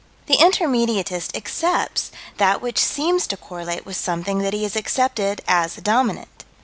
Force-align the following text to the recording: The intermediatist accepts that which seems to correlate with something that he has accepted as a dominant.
The 0.25 0.37
intermediatist 0.37 1.37
accepts 1.37 2.09
that 2.37 2.59
which 2.59 2.79
seems 2.79 3.27
to 3.27 3.37
correlate 3.37 3.85
with 3.85 3.97
something 3.97 4.39
that 4.39 4.51
he 4.51 4.63
has 4.63 4.75
accepted 4.75 5.41
as 5.47 5.77
a 5.77 5.81
dominant. 5.81 6.43